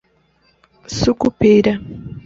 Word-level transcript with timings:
Sucupira 0.97 1.73